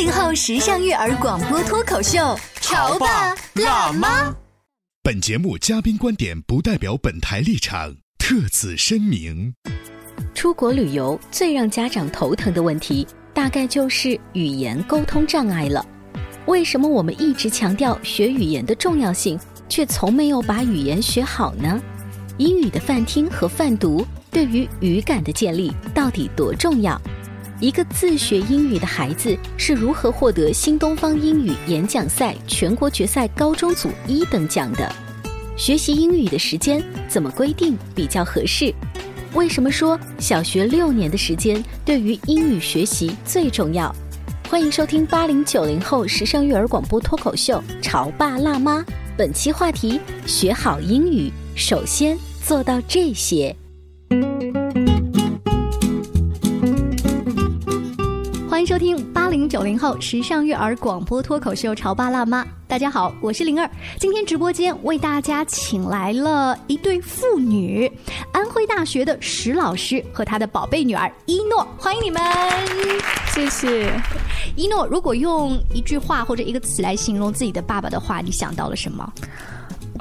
[0.00, 4.34] 八零后时尚育儿广播脱口秀，潮爸辣妈。
[5.02, 9.52] 本节目嘉宾观点不代表本台立场，特此声明。
[10.34, 15.84] 出国旅游最让家长头疼的问题，大概就是语言沟通障碍了。
[16.46, 21.78] 为什么我们一直强调学语言的重要性，却从没有把语言学好呢？
[22.38, 26.98] 英语的泛听和泛读对于语感的建立到底多重要？
[27.60, 34.90] 一个自学英语的孩子是如何获得新东方英语演讲赛全国决赛高中组一等奖的？
[35.58, 38.74] 学习英语的时间怎么规定比较合适？
[39.34, 43.94] 为什么说小学六年的时间对于英语学习最重要？
[44.48, 48.78] 欢迎收听八零九零后时尚育儿广播脱口秀《潮爸辣妈》，
[49.18, 53.54] 本期话题：学好英语，首先做到这些。
[58.60, 62.44] 欢迎收听八零九零后时尚育儿广播脱口秀《潮爸辣妈》。
[62.68, 63.66] 大家好，我是灵儿。
[63.98, 67.90] 今天直播间为大家请来了一对父女，
[68.32, 72.22] 安徽大学的石老师和他的宝贝女儿一诺，欢迎你们！
[73.32, 73.90] 谢谢。
[74.56, 79.10] 一诺，如果用一句话或者一个词来形容自己的爸爸的话，你想到了什么？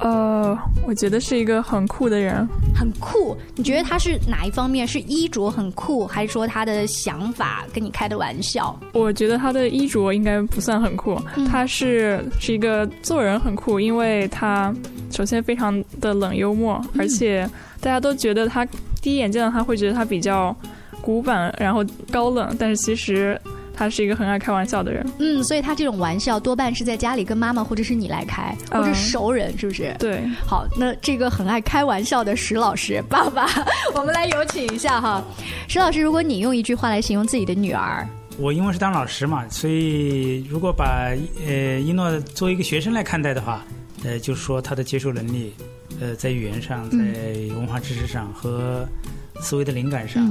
[0.01, 3.35] 呃，我觉得是一个很酷的人，很酷。
[3.55, 4.87] 你觉得他是哪一方面？
[4.87, 8.77] 是衣着很酷，还是说他的想法跟你开的玩笑？
[8.93, 14.73] 我觉得他的衣着应该不算很酷，他是是一个做人很酷，因为他
[15.11, 17.49] 首先非常的冷幽默，而且
[17.81, 18.65] 大家都觉得他
[19.01, 20.55] 第一眼见到他会觉得他比较
[21.01, 23.39] 古板，然后高冷，但是其实。
[23.79, 29.95] 他是一个很爱开玩笑的人，嗯，所以他这种玩笑多半是在家里跟妈妈或者是你来开，或者熟人，是不是？
[29.97, 30.21] 对。
[30.45, 33.47] 好，那这个很爱开玩笑的石老师爸爸，
[33.95, 35.23] 我们来有请一下哈。
[35.69, 38.05] 石老师，如果你用一句话来形容自己的女儿，
[38.37, 41.13] 我因为是当老师嘛，所以如果把
[41.47, 43.63] 呃一诺作为一个学生来看待的话，
[44.03, 45.53] 呃，就是说他的接受能力，
[46.01, 46.97] 呃，在语言上，在
[47.55, 48.85] 文化知识上和
[49.39, 50.29] 思维的灵感上。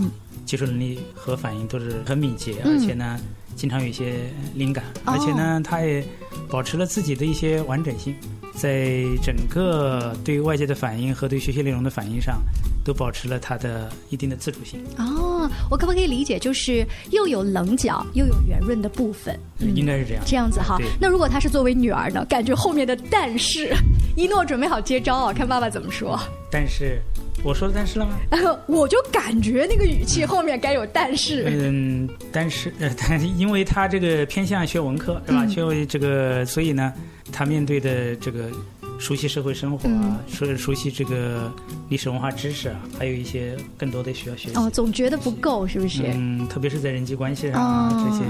[0.48, 3.20] 接受能力和反应都是很敏捷，而且呢，
[3.54, 4.14] 经常有一些
[4.54, 6.03] 灵感，而且呢，他也
[6.48, 8.16] 保持了自己的一些完整性，
[8.54, 12.41] 在整个对外界的反应和对学习内容的反应上，
[12.82, 14.82] 都保持了他的一定的自主性。
[14.97, 19.38] 哦，我可不可以理解，就是又有棱角，又有圆润的部分？
[19.75, 20.25] 应该是这样。
[20.26, 20.78] 这样子哈。
[20.98, 22.25] 那如果她是作为女儿呢？
[22.25, 23.70] 感觉后面的但是，
[24.16, 26.19] 一诺准备好接招啊，看爸爸怎么说。
[26.50, 27.03] 但是。
[27.44, 28.19] 我说但是了吗？
[28.66, 31.44] 我就感觉那个语气后面该有但是。
[31.47, 35.47] 嗯，但是呃，但因为他这个偏向学文科，是吧？
[35.47, 36.93] 学这个，所以呢，
[37.32, 38.50] 他面对的这个
[38.98, 41.50] 熟悉社会生活啊，熟熟悉这个
[41.88, 44.56] 历史文化知识啊，还有一些更多的需要学习。
[44.56, 46.03] 哦，总觉得不够，是不是？
[46.12, 48.25] 嗯，特别是在人际关系上啊，这些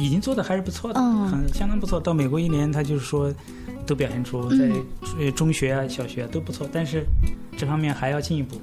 [0.00, 1.98] 已经做的还是不错的，很相当不错。
[1.98, 3.32] 到美国一年，他就是说。
[3.86, 7.04] 都表现出在中学啊、小学啊都不错，但是
[7.56, 8.60] 这方面还要进一步。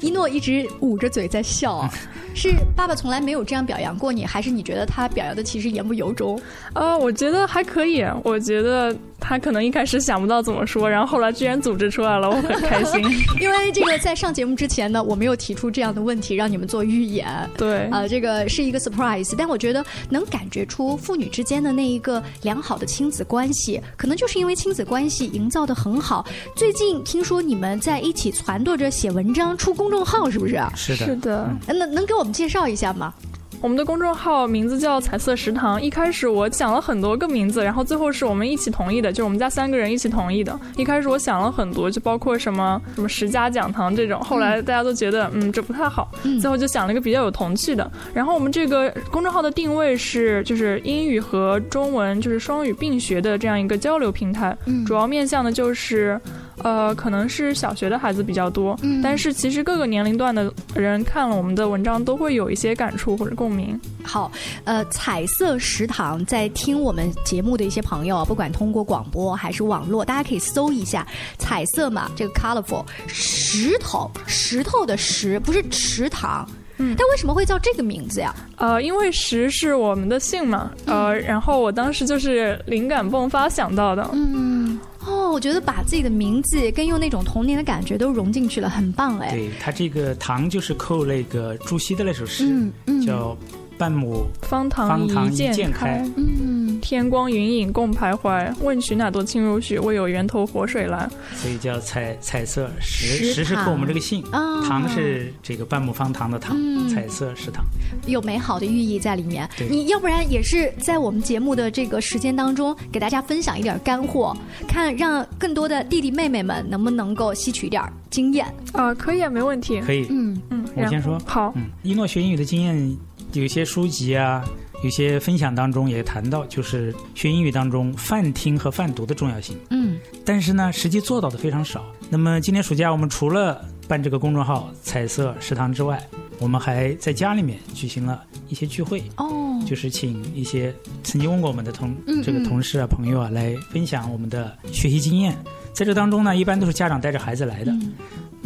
[0.00, 1.88] 一诺一直捂着嘴在笑，
[2.34, 6.40] 是爸爸从来没有这样表扬过你，还是你觉得他表扬的其实言不由衷？
[6.72, 8.96] 啊，我觉得还可以，我觉得。
[9.26, 13.00] 他可能一开始想不到怎么说，然后后来居然组织出来了，我很开心。
[13.40, 17.26] 因为这个在上节目之前呢，我没有提出这样的问题让你们做预演。
[17.56, 19.34] 对，啊，这个是一个 surprise。
[19.38, 26.26] 但我觉得能感觉出父女之间的那一个良好的亲子关系，可能就是因为亲子关系营造的很好。
[26.54, 30.60] 最近听说你们在一起撺掇着写文章、出公众号，是不是？
[30.74, 31.48] 是的，是的。
[31.68, 33.14] 能能给我们介绍一下吗？
[33.60, 35.80] 我们的公众号名字叫彩色食堂。
[35.80, 40.58] 一开始我想了很多个名字，然后最后是我们一起同意的，就是我们家三个人一起同意的。
[40.76, 46.10] 一开始我想了很多，就包括什么什么十佳讲堂这种，后来大家都觉得嗯这不太好，
[46.42, 47.90] 最后就想了一个比较有童趣的。
[48.12, 54.54] 然后我们这个公众号的定位是就是英语和中文就是双语并学的这样一个交流平台，
[54.84, 56.20] 主要面向的就是。
[56.62, 63.78] 呃，可能是小学的孩子比较多，嗯但是其实各个年龄段的人看了我们的文章都会有一些感触或者共鸣。
[64.02, 64.30] 好，
[64.64, 71.06] 呃，彩色食堂在听我们节目的一些朋友啊，不管通过广播还是网络，大家可以搜一下
[71.38, 76.48] 彩色嘛，这个 colorful 石头，石头的石，不是池塘。
[76.76, 78.34] 嗯但为什么会叫这个名字呀？
[78.56, 84.10] 呃，因为石是我们的姓嘛，呃，然后我当时就是灵感迸发想到的。
[84.12, 84.63] 嗯，
[85.06, 89.30] 哦，我觉得把自己的名字跟用那种童年的感觉都融进去了，很棒哎。
[89.30, 93.06] 对他这个唐就是扣那个朱熹的那首诗，嗯嗯。
[93.06, 93.36] 叫
[93.76, 96.02] “半亩方塘方塘一一鉴鉴开。
[96.16, 96.53] 嗯，
[96.84, 98.54] 天光云影共徘徊。
[98.60, 99.78] 问渠哪多清如许？
[99.78, 103.06] 为有源头活水来。”，所以叫彩彩色石。
[103.06, 107.64] 石塘石是扣我们这个姓，啊唐是这个半亩方塘的塘，嗯彩色食堂。
[108.06, 109.48] 有美好的寓意在里面。
[109.70, 114.36] 你要不然也是在我们节目的这个时间当中，给大家分享一点干货，
[114.68, 118.46] 看让更多的弟弟妹妹们能不能够吸取一点经验。
[118.72, 119.80] 啊、可以啊，没问题。
[119.80, 122.96] 可以，嗯，嗯，我先说好，嗯，一诺学英语的经验，
[123.32, 124.44] 有些书籍啊，
[124.84, 129.56] 有些分享当中也谈到，就是学英语当中泛听和泛读的重要性。
[129.70, 131.82] 嗯，但是呢，实际做到的非常少。
[132.10, 136.06] 那么今年暑假，我们除了办这个公众号“彩色食堂”之外，
[136.38, 145.34] 我们还在家里面举行了一些聚会，哦，就是请一些曾经问过我们的同嗯这个同事啊、朋友啊来分享我们的学习经验。
[145.74, 147.72] 在这当中呢，一般都是家长带着孩子来的。
[147.72, 147.92] 嗯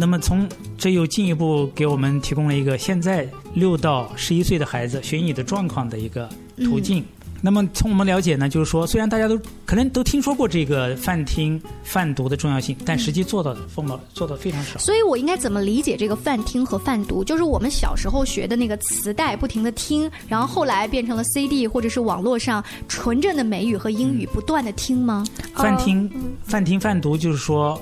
[0.00, 6.28] 那么从这又进一步给我们提供了一个现在六到十一岁的孩子学英语的状况的一个
[6.58, 7.04] 途径。
[7.40, 14.78] 那么从我们了解呢，就是说，虽然大家都可能都听说过这个泛听、泛读的重要性，但实际做到的风毛做到非常少。
[14.78, 17.22] 所以我应该怎么理解这个泛听和泛读？
[17.22, 25.24] 就是我们小时候学的那个磁带，不停的听，然后后来变成了 CD 或者是网络上纯正的美语和英语不断的听吗？
[25.54, 26.10] 泛听、
[26.42, 27.80] 泛听、泛读，就是说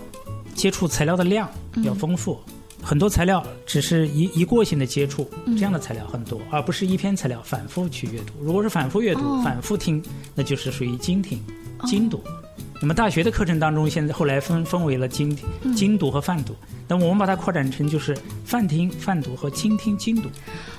[0.55, 1.51] 接触材料的量
[1.83, 2.39] 要丰富。
[2.83, 8.35] 很多材料只是一一过性的接触，这样的材料很多，而不是一篇材料反复去阅读。
[8.41, 10.03] 如果是反复阅读、哦反复听，
[10.35, 11.41] 那就是属于精听、
[11.87, 12.23] 精读。
[12.81, 16.55] 那么大学的课程当中，现在后来分分为了精听、精读和泛读。
[16.89, 20.29] 那我们把它扩展成就是泛听、泛读和精听、精读。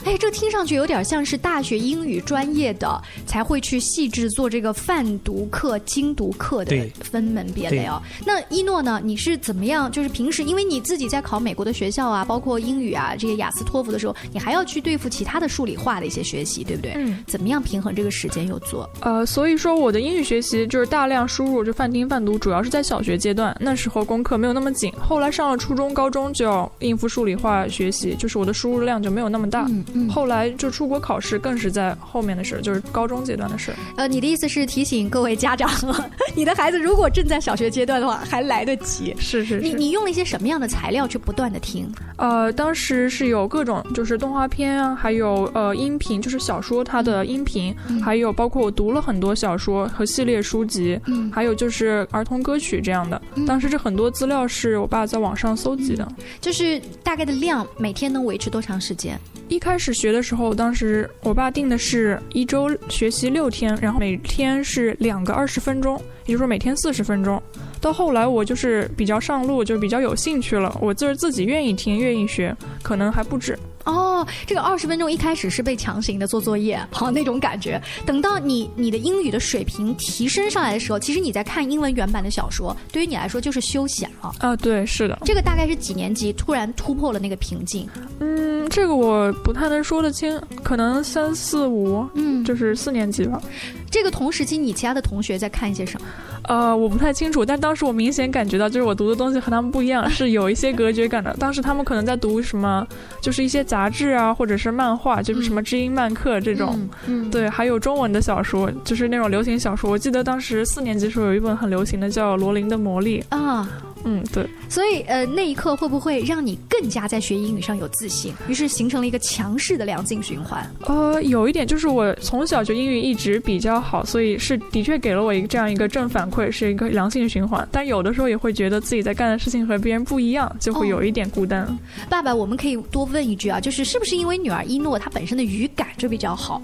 [0.06, 8.02] 哎，这听上去有点像是大学英语专业的才会去细致做这个泛读课、精读课的分门别类哦。
[8.26, 9.02] 那一诺呢？
[9.04, 9.92] 你是怎么样？
[9.92, 16.94] 就是平时因为你自己在考美国的学校啊，包括英语啊这些雅思托福的时候，你还要去对付其他的数理化的一些学习，对不对？
[16.96, 18.90] 嗯，怎么样平衡这个时间又做？
[19.02, 24.92] 呃，所以说我的英语学习就是大量输入，就泛听泛读，主要是在小学阶段，那时候功课没有那么紧。
[25.00, 29.66] 后来上了初中、高中就要应付数理化学习，就是我的输入量就没有那么大。
[29.69, 30.10] 嗯嗯。
[30.10, 33.78] 后来就出国考试，更是在后面的事儿，就是高中阶段的事儿。
[33.95, 35.69] 呃，你的意思是提醒各位家长，
[36.36, 39.13] 你的孩子如果正在小学阶段的话，还来得及。
[39.19, 39.60] 是是是。
[39.60, 41.88] 你你用了一些什么样的材料去不断的听？
[42.18, 51.76] 呃，当时是有各种就是动画片啊，还有呃音频，就是小说它的音频，嗯还有包括我读了很多小说和系列书籍，嗯还有就是
[52.12, 53.21] 儿童歌曲这样的。
[53.35, 56.07] 嗯当时这很多资料是我爸在网上搜集的。
[56.41, 59.19] 就是大概的量，每天能维持多长时间？
[59.47, 65.95] 一开始学的时候，当时我爸定的是一周学习六天，然后每天是两个二十分钟，
[66.25, 67.41] 也就是说每天四十分钟。
[67.79, 73.57] 到后来我就是比较上路，就比较有兴趣了，我就是自己愿意听、愿意学，可能还不止。
[73.88, 77.82] 哦，这个二十分钟一开始是被强行的做作业，好那种感觉。
[78.06, 84.34] 等到你你的英语的水平提升上来的时候，其实你在看英文原版的小说，对于你来说就是休闲了。
[84.39, 87.88] 啊，对，是的，这个大概是几年级突然突破了那个瓶颈？
[88.20, 93.41] 嗯，这个我不太能说得清，可能三四五，嗯，就是四年级吧。
[93.89, 96.08] 这个同时期你其他的同学在看一些什么？
[96.48, 101.36] 呃，我不太清楚，但当时我明显感觉到，就是我读的东西和他们不一样， 是有一些隔绝感的。
[101.39, 102.88] 当时他们可能在读什么，
[103.22, 106.70] 就是一些杂志啊，或者是漫画，就是什么知音漫客这种。
[107.06, 109.92] 嗯，嗯，对，还有中文的小说，就是那种流行小说。
[109.92, 113.24] 我记得当时四年级时候有一本很流行的叫《罗琳的魔力》。
[113.38, 113.70] 啊。
[114.04, 114.48] 嗯，对。
[114.70, 118.34] 所以呃，那一刻会不会让你更加在学英语上有自信？
[118.48, 120.70] 于是形成了一个强势的良性循环。
[120.86, 127.68] 呃，有一点就是我从小就英语一直比较好，所以是的确给了我一个这样一个正反馈，是一个良性循环。
[127.72, 131.68] 但有的时候也会觉得自己在干的事情和别人不一样，就会有一点孤单。
[132.10, 136.62] 爸爸，我们可以多问一句啊，就是是不是因为女儿一诺她本身的语感就比较好，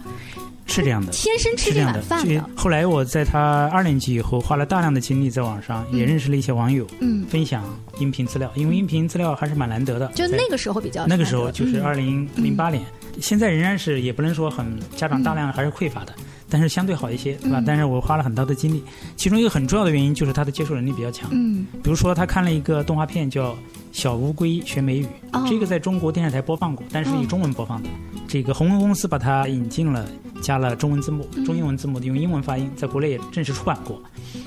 [0.66, 2.02] 是这样的，天生吃这是这样的。
[2.02, 2.50] 这碗饭的？
[2.56, 7.64] 后来我在他二年级以后，花了大量的精力在网上，也认识了一些网友，嗯，分享
[8.00, 10.08] 音频资料，因为音频资料还是蛮难得的。
[10.16, 11.84] 就那个时候比较那个时候就是嗯。
[11.84, 12.84] 二零零八年，
[13.22, 14.66] 现在仍然是也不能说很
[14.96, 16.14] 家长大量还是匮乏的，
[16.54, 17.60] 但是相对好一些，对吧？
[17.60, 18.84] 嗯但是我花了很大的精力，
[19.18, 21.28] 其中一个很重要的原因就是他的接受能力比较强。
[21.34, 23.54] 嗯比如说，他看了一个动画片叫
[23.92, 27.90] 《小乌龟学美语》，哦这个在中国电视台播放过，但是以哦中文播放的。
[28.28, 30.08] 这个鸿蒙公司把它引进了，
[30.42, 34.00] 加了中文字幕、嗯中英文字幕，用英文发音，在国内也正式出版过。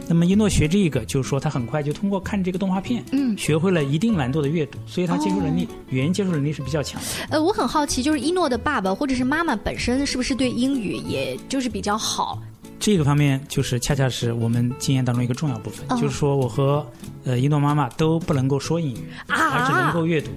[0.09, 7.09] 那么一诺学这个，就是说他很快就通过看这个动画片，嗯，学会了一定难度的阅读，所以他接受能力、语言接受能力是比较强的。
[7.31, 12.41] 呃，我很好奇，就是一诺的爸爸或者是妈妈本身是不是对英语也就是比较好？
[12.79, 16.87] 这个方面就是恰恰是我们经验当中一个重要部分，哦就是说我和
[17.25, 20.31] 呃一诺妈妈都不能够说英语，啊而只能够阅读。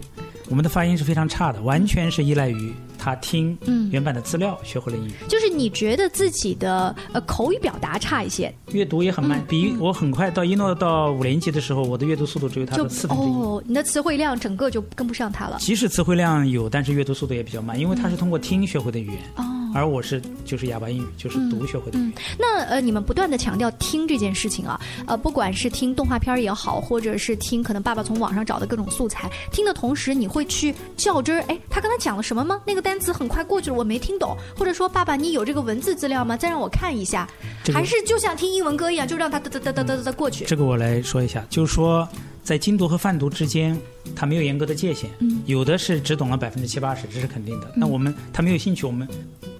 [0.49, 9.45] 我们的发音是非常差的，完全是依赖于他听嗯原版的资料学会了英语，就是你觉得自己的呃口语表达差一些，阅读也很慢嗯。
[9.47, 13.27] 比我很快到一诺到五年级的时候，我的阅读速度只有他的四分之一。
[13.27, 15.57] 哦，你的词汇量整个就跟不上他了。
[15.59, 22.13] 即使词汇量有，但是阅读速度也比较慢，因为他是通过听学会的语言，哦，而我是就是哑巴英语，就是读学会的语言。
[22.37, 32.61] 那呃，你们不断的强调听这件事情啊，呃，不管是听动画片儿也好，或者是听可能爸爸从网上找的各种素材，听的同时，你会去较真儿，哎，他刚才讲了什么吗？
[32.65, 36.35] 那个单词很快过去了，我没听懂，或者说爸爸，你有这个文字资料吗？
[36.35, 37.27] 再让我看一下，
[37.63, 40.45] 这个还是就像听英文歌一样，就让他哒哒哒哒哒哒哒过去。
[40.45, 42.07] 这个我来说一下，就是说
[42.49, 43.77] 在精读和泛读之间，
[44.15, 47.71] 它没有严格的界限，嗯有的是只懂了百分之七八十，这是肯定的。
[47.75, 49.07] 那我们他没有兴趣，我们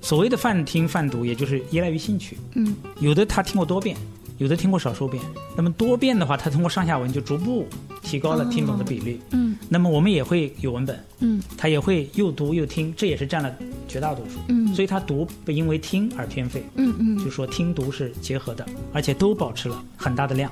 [0.02, 2.36] 所谓的泛听泛读，也就是依赖于兴趣。
[2.56, 3.96] 嗯，有的他听过多遍，
[4.40, 5.24] 有的听过少数遍。
[5.56, 7.68] 那么多遍的话，他通过上下文就逐步
[8.02, 9.22] 提高了听懂的比例。
[9.34, 13.56] 嗯那么我们也会有文本，嗯他也会又读又听，这也是占了
[13.88, 14.40] 绝大多数。
[14.48, 16.64] 嗯所以他读不因为听而偏废。
[16.74, 20.52] 嗯嗯就说听读是结合的，而且都保持了很大的量，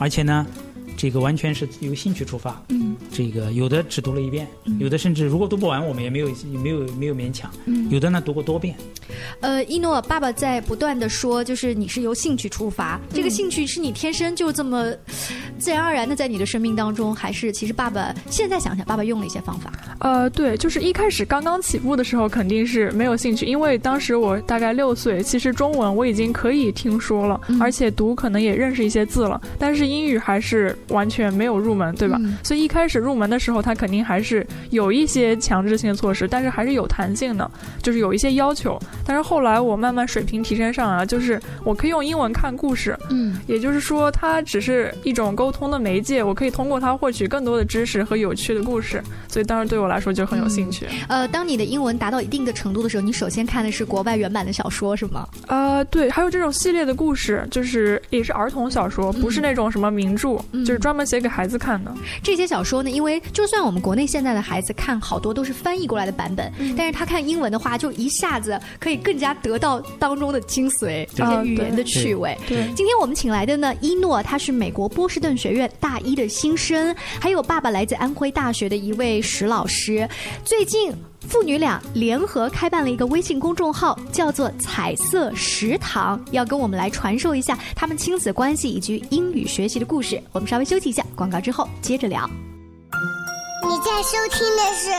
[0.00, 0.44] 而且呢，
[0.96, 2.60] 这个完全是由兴趣出发。
[2.68, 4.46] 嗯这个有的只读了一遍，
[4.78, 6.28] 有的甚至如果读不完，我们也没有
[6.62, 7.50] 没有没有勉强。
[7.66, 8.74] 嗯有的呢读过多遍。
[9.40, 14.92] 呃，一诺爸爸在不断的说，就是你是由兴趣出发，这个兴趣是你天生就这么
[15.58, 19.72] 自然而然的在你的生命当中，还是其实爸爸现在想想，爸爸用了一些方法？
[20.00, 32.16] 呃，对，就是一开始刚刚起步的时候肯定是没有兴趣，因为当时我大概六岁，其实中文我已经可以听说了，嗯而且读可能也认识一些字了，但是英语还是完全没有入门，对吧？
[32.20, 37.50] 嗯所以一开始入门的时候，它肯定还是有一些强制性的措施，但是还是有弹性的，
[37.82, 38.78] 就是有一些要求。
[39.04, 50.86] 但是后来我慢慢水平提升上来，就是我可以用英文看故事，嗯也就是说，它只是一种沟通的媒介，我可以通过它获取更多的知识和有趣的故事，所以当时对我来说就很有兴趣。
[51.08, 55.26] 呃，当你的英文达到一定的程度的时候，你首先看的是国外原版的小说，是吗？
[55.48, 61.92] 呃，对，还有这种系列的故事，就是也是儿童小说，不是那种什么名著，嗯就是专门写给孩子看的。
[62.22, 72.36] 这些小说呢，因为就算我们国内现在的孩子看好多都是翻译过来的版本，嗯但是他看英文的话，就一下子可以更加得到当中的精髓，这些啊语言的趣味。
[72.46, 80.08] 对，今天我们请来的呢，一诺，他是美国波士顿学院大一的新生，还有爸爸来自安徽大学的一位石老师。
[80.44, 80.92] 最近。
[81.28, 90.22] 父女俩联合开办了一个微信公众号，叫做“彩色食堂”，要跟我们来传授一下他们亲子关系以及英语学习的故事。
[90.32, 92.28] 我们稍微休息一下，广告之后接着聊。
[93.68, 94.90] 你在收听的是《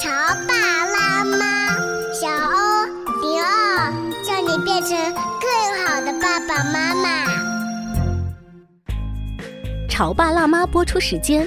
[0.00, 0.08] 潮
[0.46, 0.54] 爸
[0.86, 1.76] 辣妈》，
[2.20, 2.86] 小欧
[3.20, 4.90] 零二，叫你变成
[5.40, 5.50] 更
[5.84, 7.26] 好的爸爸妈妈。
[9.88, 11.46] 潮爸辣妈播出时间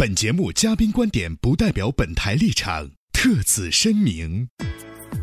[0.00, 4.48] 本节目嘉宾观点不代表本台立场，特此声明。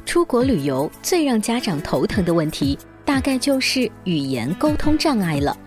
[0.05, 5.57] 出国旅游最让家长头疼的问题，大概就是语言沟通障碍了。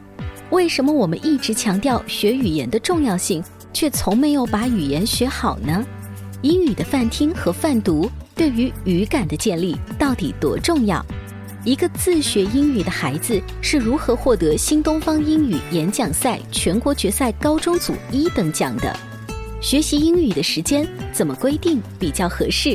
[0.50, 5.82] 为什么我们一直强调学语言的重要性，却从没有把语言学好呢？
[6.42, 11.02] 英语的泛听和泛读对于语感的建立到底多重要？
[11.68, 18.90] 一个自学英语的孩子是如何获得新东方英语演讲赛全国决赛高中组一等奖的？
[19.60, 22.74] 学习英语的时间怎么规定比较合适？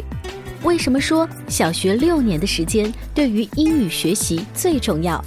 [0.62, 5.20] 为什么说小学六年的时间对于英语学习最重要？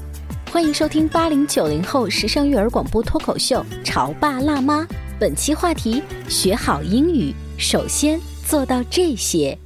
[0.53, 4.83] 欢迎收听八零九零后时尚育儿广播脱口秀《潮爸辣妈》，
[5.19, 9.59] 本期话题：学好英语，首先做到这些。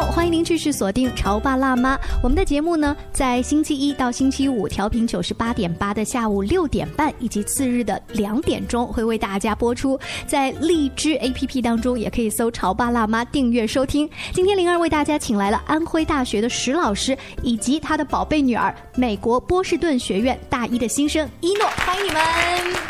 [0.00, 1.96] 后，欢迎您继续锁定《潮爸辣妈》。
[2.22, 9.98] 我们的节目呢，在星期一到星期五调频九十八点八的下午六点半，以及次日的两点钟会为大家播出。
[10.24, 14.08] 在荔枝 APP 当中，也可以搜“潮爸辣妈”订阅收听。
[14.32, 22.22] 今天灵儿为大家请来了安徽大学的石老师，以及他的宝贝女儿，美国波士顿学院大一的新生一诺，欢迎你们，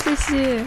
[0.04, 0.66] 谢谢。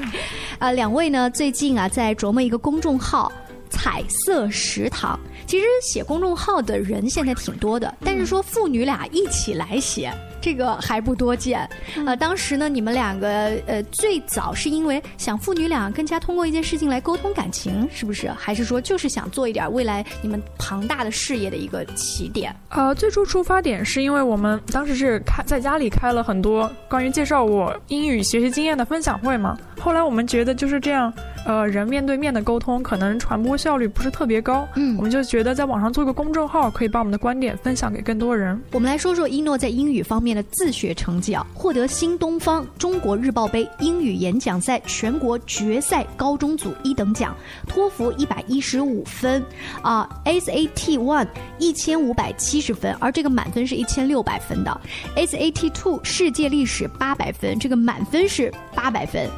[0.57, 3.31] 呃，两位呢，最近啊，在琢磨一个公众号。
[3.73, 5.17] 彩色食堂，
[5.47, 11.69] 其实写公众号的人现在挺多的，但是说父女俩一起来写，这个还不多见。
[12.05, 18.29] 呃，当时呢，你们两个呃，最早是因为想父女俩更加通过一件事情来沟通感情，是不是？
[18.31, 22.53] 还是说就是想做一点未来你们庞大的事业的一个起点？
[22.69, 31.13] 呃，最初出发点是因为我们当时是开在家里开了很多关于介绍我英语学习经验的分享会嘛，后来我们觉得就是这样。
[31.43, 38.61] 呃，人面对面的沟通可能传播效率不是特别高，嗯，我们就觉得在网上做个公众号，可以把我们的观点分享给更多人。
[38.73, 47.35] 我们来说说一诺在英语方面的自学成绩啊，获得新东方中国日报杯英语演讲赛全国决赛高中组一等奖，
[47.67, 49.43] 托福一百一十五分，
[49.81, 51.27] 啊，SAT One
[51.59, 54.81] 一千五百七十分，而这个满分是一千六百分的
[55.15, 59.29] ，SAT Two 世界历史八百分，这个满分是八百分。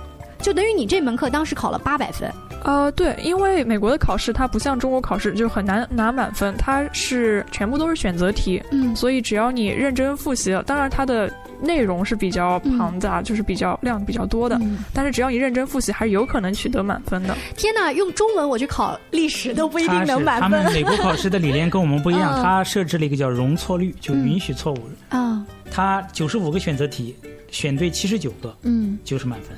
[0.44, 2.30] 就等于你这门课当时考了八百分，
[2.66, 17.34] 呃，对，因为美国的考试它不像中国考试就很难拿满分，它是全部都是选择题，嗯，所以只要你认真复习了，当然它的内容是比较庞杂，就是比较量比较多的，嗯但是只要你认真复习，还是有可能取得满分的。
[17.56, 20.50] 天哪，用中文我去考历史都不一定能满分。
[20.50, 27.16] 他们美国考试的理念跟我们不一样，他设置了一个叫容错率，就允许错误啊，他九十五个选择题。
[27.54, 29.56] 选对七十九个，嗯，就是满分。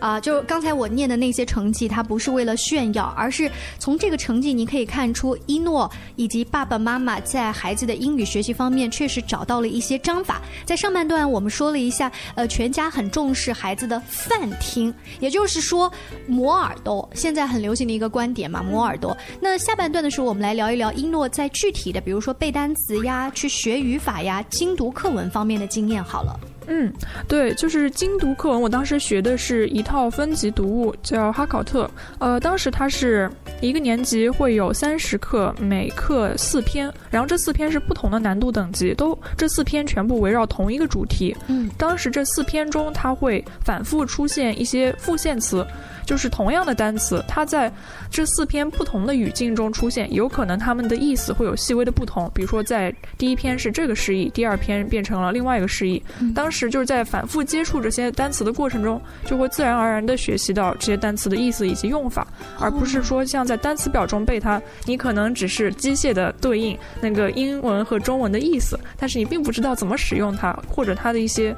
[0.00, 10.40] 啊，就刚才我念的那些成绩，它不是为了炫耀，而是从这个成绩你可以看出，一诺以及爸爸妈妈在孩子的英语学习方面确实找到了一些章法。
[10.64, 15.92] 在上半段我们说了一下，呃，全家很重视孩子的泛听，也就是说
[16.26, 19.14] 磨耳朵，现在很流行的一个观点嘛，磨耳朵。
[19.38, 26.02] 那下半段的时候，我们来聊一聊一诺在具体的，比如说背单词呀、去学语法呀、精读课文方面的经验。
[26.02, 26.40] 好了。
[26.66, 26.92] 嗯，
[27.28, 28.60] 对，就是精读课文。
[28.60, 31.90] 我当时学的是一套分级读物，叫哈考特。
[32.18, 41.36] 呃，当时它是一个年级会有三十课，每课四篇，然后这四篇是不同的难度等级，都这四篇全部围绕同一个主题。
[41.48, 45.66] 嗯，当时这四篇中，它会反复出现一些复现词。
[46.04, 47.72] 就是同样的单词，它在
[48.10, 52.30] 这四篇不同的语境中出现，有可能它们的意思会有细微的不同。
[52.34, 56.02] 比如说，在第一篇是这个释义，第二篇变成了另外一个释义。
[56.34, 62.26] 当时就是在反复接触这些单词的过程中，就会自然而然地学习到这些单词的意思以及用法，
[62.58, 71.54] 而不是说像在单词表中背它，你可能只是机械的对应那个英文和中文的意思，但是你并不知道怎么使用它，或者它的一些。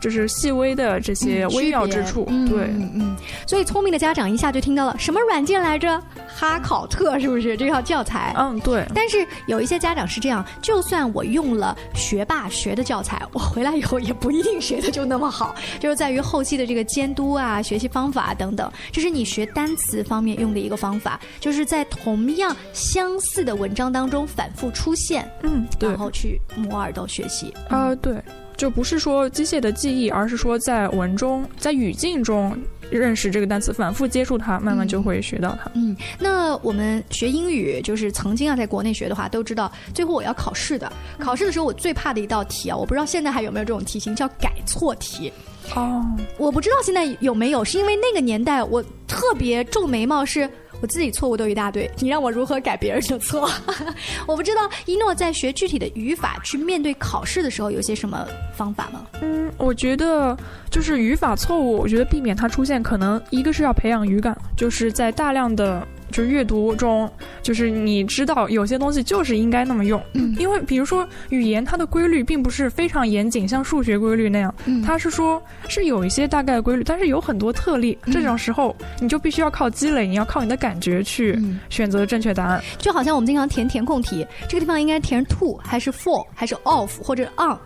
[0.00, 3.14] 就是细微的这些微妙之处，对，嗯，
[3.46, 6.02] 所以聪明的家长一下就听到了什么软件来着？
[6.26, 8.34] 哈考特是不是这套教材？
[8.38, 8.86] 嗯，对。
[8.94, 18.72] 但是有一些家长是这样，就算我用了学霸学的教材， 我回来以后也不一定学的就那么好，就是在于后期的这个监督啊、学习方法等等。
[18.90, 27.52] 这是你学单词方面用的一个方法，就是在同样相似的文章当中反复出现，嗯，然后去磨耳朵学习。
[27.68, 28.14] 啊，对。
[28.60, 32.54] 就不是说机械的记忆，而是说在文中、在语境中
[32.90, 35.70] 认识这个单词，反复接触它，慢慢就会学到它。
[35.72, 40.92] 嗯，那我们学英语，就是曾经啊，在国内学的话，都知道最后我要考试的。
[41.18, 45.32] 考试的时候，我最怕的一道题啊，我不知道现在还有没有这种题型，叫改错题。
[45.74, 46.04] 哦，
[46.36, 50.46] 我不知道现在有没有，是因为那个年代我特别皱眉毛是。
[50.80, 53.50] 我自己错误都一大堆，你让我如何改别人的错？
[54.26, 59.06] 我不知道一诺在学具体的语法去面对考试的时候有些什么方法吗？
[59.20, 60.36] 嗯，我觉得
[60.70, 65.86] 就是语法错误，我觉得避免它出现，可能一个是要培养语感，就是在大量的。
[66.10, 67.10] 就是阅读中，
[67.42, 87.56] 就是你知道有些东西就是应该那么用，嗯，因为比如说语言它的规律并不是非常严谨，像数学规律那样，嗯，它是说是有一些大概的规律，但是有很多特例，这种时候你就必须要靠积累，你要靠你的感觉去选择正确答案，就好像我们经常填填空题，这个地方应该填 to 还是 for 还是 of 或者 on，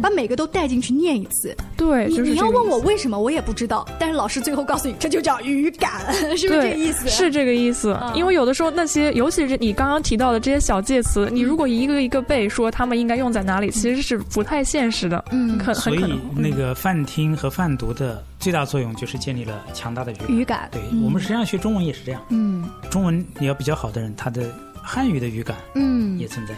[0.00, 7.08] 把每个都带进去念一次，对，你就是你要问我为什么，我也不知道，但是老师最后告诉你，这就叫语感， 是不是这个意思？
[7.08, 15.24] 是这个意思，因为有的时候那些，尤其是你刚刚提到的这些小介词，你如果一个一个背，说他们应该用在哪里，其实是不太现实的。
[15.30, 16.20] 嗯，很所以很可能。
[16.36, 20.28] 那个泛听和泛读的最大作用就是建立了强大的语感。
[20.28, 22.22] 语感对、嗯我们实际上学中文也是这样。
[22.30, 24.52] 嗯中文你要比较好的人，他的
[24.82, 26.54] 汉语的语感嗯也存在。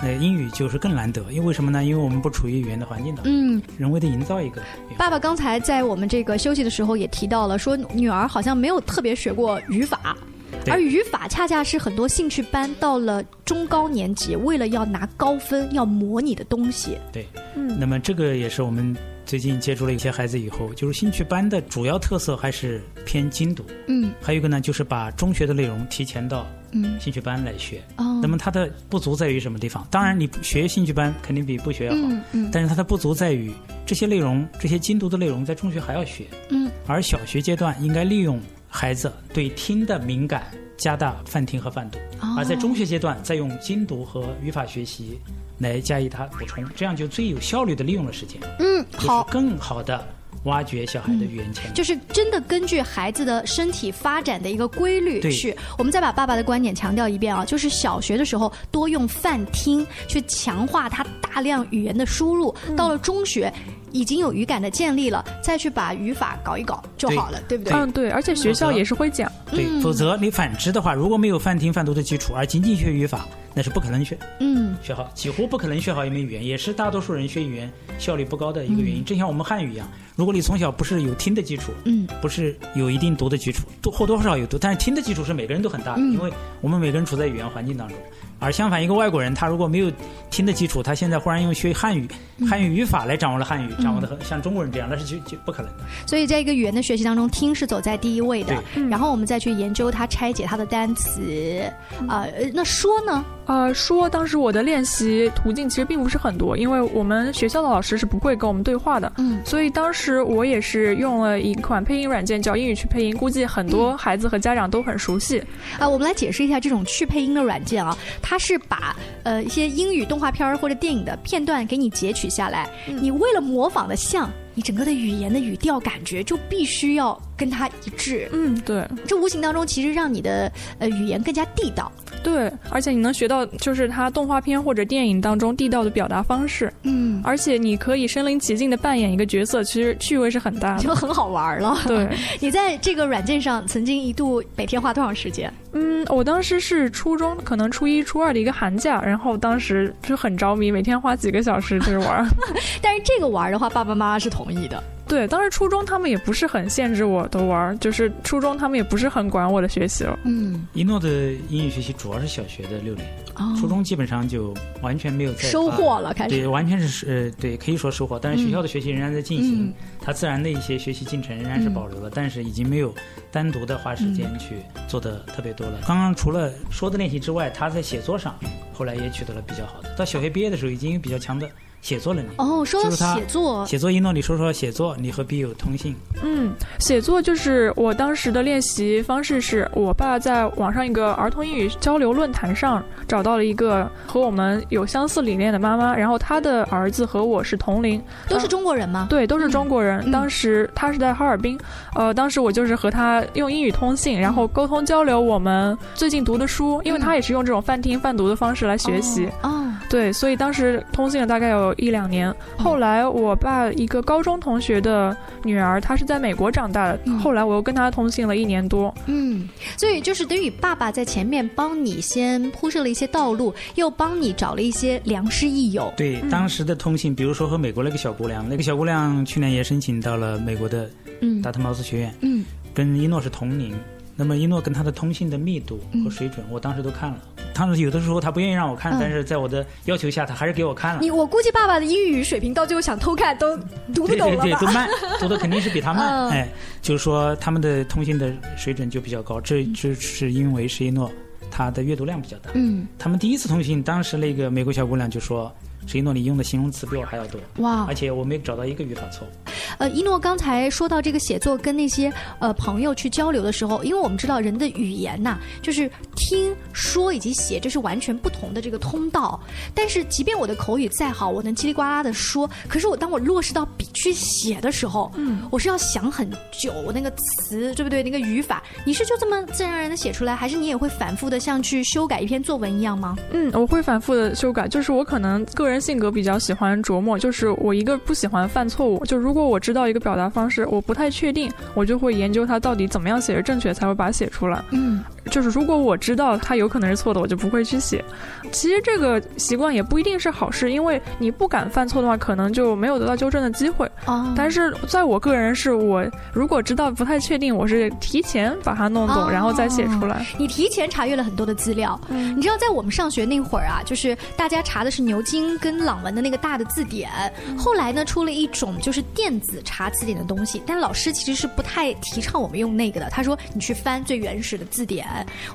[0.00, 1.84] 那英语就是更难得，因为为什么呢？
[1.84, 3.60] 因为我们不处于语言的环境当中，嗯。
[3.76, 4.62] 人为的营造一个。
[4.96, 10.27] 爸爸刚才在我们这个休息的时候也提到了，说女儿好像没有特别学过语法，对
[10.70, 16.98] 而语法恰恰是很多兴趣班到了中高年级，为了要拿高分要模拟的东西。
[17.12, 23.64] 对，嗯那么这个也是我们最近接触了一些孩子以后，就是兴趣班的主要特色还是偏精读。
[23.86, 27.82] 嗯还有一个呢，就是把中学的内容提前到嗯兴趣班来学。
[27.96, 29.86] 哦那么它的不足在于什么地方？
[29.90, 33.52] 当然，你学兴趣班肯定比不学要好，嗯嗯但是它的不足在于
[33.86, 45.18] 这些内容，这些精读的内容在中学还要学，嗯而小学阶段应该利用孩子对听的敏感，加大泛听和泛读，哦而在中学阶段再用精读和语法学习
[45.58, 50.06] 来加以它补充，这样就最有效率的利用了时间，嗯，好就是，更好的
[50.44, 51.74] 挖掘小孩的语言潜力。
[51.74, 55.56] 就是真的根据孩子的身体发展的一个规律对去。
[55.76, 63.52] 我们再把爸爸的观点强调一遍啊，就是小学的时候多用泛听去强化他大量语言的输入，到了中学。
[63.92, 67.72] 已经有语感的建立了，再去把语法搞一搞就好了，对不对？
[67.72, 69.30] 嗯，对，而且学校也是会讲。
[69.50, 79.04] 对，嗯否则你反之的话，如果没有泛听泛读的基础，而仅仅学语法，那是不可能学嗯学好，几乎不可能学好一门语言，也是大多数人学语言效率不高的一个原因。
[79.04, 86.10] 正像我们汉语一样，如果你从小不是有听的基础，嗯，不是有一定读的基础，多或多或少有读，但是听的基础是每个人都很大的，嗯。
[86.12, 86.28] 因为
[86.60, 87.96] 我们每个人处在语言环境当中。
[88.40, 89.90] 而相反，一个外国人他如果没有
[90.30, 92.08] 听的基础，他现在忽然用学汉语、
[92.48, 95.84] 汉语语法来掌握了汉语，掌握的很像中国人这样，那是就就不可能的。
[96.06, 98.54] 所以在一个语言的学习当中，听是走在第一位的，
[98.88, 101.62] 然后我们再去研究它、拆解它的单词，
[102.08, 103.24] 啊、呃，那说呢？
[103.46, 115.42] 呃，说当时我的练习途径其实并不是很多，因为我们学校的老师是不会跟我们对话的，嗯，所以当时我也是用了一款配音软件叫英语去配音，估计很多孩子和家长都很熟悉。
[115.78, 128.28] 啊、我们来解释一下这种去配音的软件啊，它是把呃一些英语动画片儿或者电影的片段给你截取下来，你为了模仿的像，你整个的语言的语调感觉就必须要跟它一致。
[128.32, 131.90] 嗯，对，这无形当中其实让你的呃语言更加地道。
[132.22, 141.76] 对，而且你能学到就是它动画片或者电影当中地道的表达方式，嗯，而且你可以身临其境的扮演一个角色，其实趣味是很大的，就很好玩了。
[141.86, 142.08] 对，
[142.40, 145.52] 你在这个软件上曾经一度每天花多长时间？
[145.72, 152.26] 嗯，我当时是初中，可能初一、初二的一个寒假，然后当时就很着迷，每天花几个小时就是玩。
[152.82, 154.82] 但是这个玩的话，爸爸妈妈是同意的。
[155.08, 160.18] 对，当时初中他们也不是很限制我的玩，就是初中他们也不是很管我的学习了。
[160.24, 168.18] 嗯，一诺的英语学习主要是小学的六年，哦初中基本上就完全没有再收获了开始对，完全是呃对，可以说收获。
[168.18, 172.94] 但是学校的学习仍然在进行，嗯它自然的一些学习进程仍然是保留了，但是已经没有
[173.32, 175.80] 单独的花时间去做的特别多了。
[175.86, 178.34] 刚刚除了说的练习之外，他在写作上
[178.72, 179.94] 后来也取得了比较好的。
[179.96, 181.48] 到小学毕业的时候，已经有比较强的
[181.80, 182.28] 写作能力。
[182.36, 185.94] 哦，说到写作，写作一诺，你说说写作，你和笔友通信。
[186.22, 199.06] 嗯，写作就是我当时的练习方式是，我爸在网上一个儿童英语交流论坛上找到了一个和我们有相似理念的妈妈，然后她的儿子和我是同龄，都是中国人吗？
[199.08, 200.00] 对，都是中国人。
[200.06, 201.58] 嗯当时他是在哈尔滨，
[201.94, 209.28] 呃，当时我就是和他用英语通信，然后沟通交流我们最近读的书，因为他也是用这种泛听泛读的方式来学习。
[209.42, 209.57] 哦，
[209.88, 212.34] 对，所以当时通信了大概有一两年。
[212.56, 218.94] 后来我爸一个高中同学的女儿，她是在美国长大的，后来我又跟她通信了一年多。
[219.06, 225.92] 嗯，所以就是等于爸爸在前面帮你先铺设了一些道路，又帮你找了一些良师益友。
[225.96, 233.74] 对，当时的通信，比如说和美国那个小姑娘，那个小姑娘去年也申请到了美国的嗯达特茅斯学院，嗯，跟一诺是同龄。
[234.20, 237.18] 那么一诺跟他的通信的密度和水准，我当时都看了。
[237.58, 241.00] 他们有的时候他不愿意让我看，嗯但是在我的要求下，他还是给我看了。
[241.00, 243.56] 你我估计爸爸的英语水平到最后想偷看都
[243.92, 244.60] 读不对对对，懂了吧？
[244.60, 246.06] 都慢，读的肯定是比他慢。
[246.30, 246.48] 嗯哎，
[246.80, 251.10] 就是说他们的通信的水准就比较高，这这是因为施一诺
[251.50, 252.50] 他的阅读量比较大。
[252.54, 255.52] 嗯，他们第一次通信，当时那个美国小姑娘就说
[255.84, 259.30] ：“施一诺，你用的形容词比我还要多。”哇而且我没找到一个语法错误。
[259.78, 269.40] 呃，一诺刚才说到这个写作跟那些呃朋友去交流的时候，因为我们知道人的语言呐、就是听说以及写，这是完全不同的这个通道。
[269.74, 278.02] 但是即便我的口语再好，我能叽里呱啦的说，可是我当我落实到笔去写的时候，嗯，我是要想很久，我那个词对不对？
[278.02, 283.16] 那个语法，你是就这么自然而然的写出来，还是你也会反复的像去修改一篇作文一样吗？
[283.32, 294.62] 嗯，我会反复的修改，就是我可能个人性格比较喜欢琢磨，就是我一个不喜欢犯错误，就如果我知道一个表达方式，我不太确定，我就会研究它到底怎么样写是正确，才会把它写出来。
[294.70, 298.04] 嗯，就是如果我知道它有可能是错的，我就不会去写。
[298.52, 303.90] 其实这个习惯也不一定是好事，因为你不敢犯错的话，可能就没有得到纠正的机会。
[304.06, 310.24] 哦但是在我个人是我如果知道不太确定，我是提前把它弄懂，哦然后再写出来。
[310.38, 317.10] 你提前查阅了很多的资料，你知道，在我们上学那会儿啊，就是大家查的是牛津跟朗文的那个大的字典，
[317.56, 323.08] 后来呢出了一种就是电子查词典的东西，但老师其实是不太提倡我们用那个的。
[323.10, 325.06] 他说你去翻最原始的字典。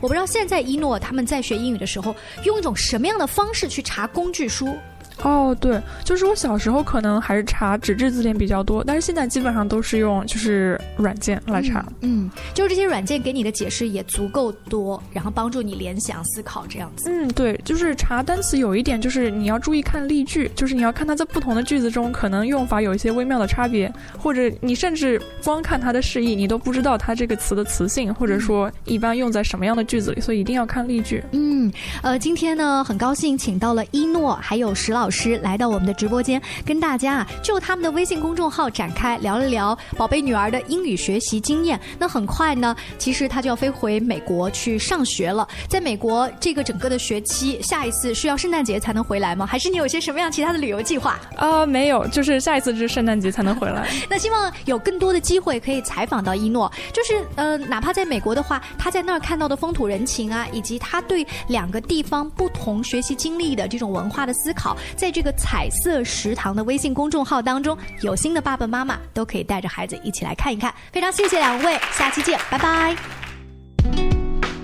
[0.01, 4.77] 我不知道现在一诺他们在学英语的时候用一种什么样的方式去查工具书。
[5.21, 11.85] 哦，对，就是我小时候可能还是查纸质字典比较多，但是现在基本上都是用就是软件来查。
[12.01, 17.09] 嗯，就是这些软件给你的解释也足够多，然后帮助你联想思考这样子。
[17.09, 31.23] 嗯，对，就是查单词有一点就是你要注意看例句，就是你要看它在不同的句子中可能用法有一些微妙的差别，或者你甚至光看它的释义，你都不知道它这个词的词性，或者说一般用在什么样的句子里，所以一定要看例句。
[31.31, 31.71] 嗯，
[32.01, 41.77] 呃，今天呢，很高兴请到了一诺还有石老老师来到我们的直播间，跟大家啊就他们的微信公众号展开聊了聊宝贝女儿的英语学习经验。
[41.99, 45.45] 那很快呢，其实她就要飞回美国去上学了。
[45.67, 49.45] 在美国这个整个的学期，下一次是要圣诞节才能回来吗？
[49.45, 51.19] 还是你有些什么样其他的旅游计划？
[51.35, 53.89] 啊、没有，就是下一次是圣诞节才能回来。
[54.09, 70.73] 那希望有更多的机会可以采访到一诺，就是呃，哪怕在美国的话，他在那儿看到的风土人情啊，以及他对两个地方不同学习经历的这种文化的思考，在这个彩色食堂的微信公众号当中，有心的爸爸妈妈都可以带着孩子一起来看一看。
[70.91, 72.95] 非常谢谢两位，下期见，拜拜。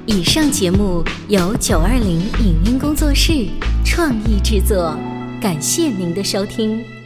[0.05, 3.47] 以上节目由九二零影音工作室
[3.85, 4.97] 创意制作，
[5.39, 6.98] 感谢您的收听。